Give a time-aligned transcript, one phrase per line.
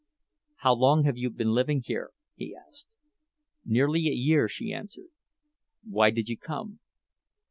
[0.55, 2.95] "How long have you been living here?" he asked.
[3.63, 5.09] "Nearly a year," she answered.
[5.83, 6.79] "Why did you come?"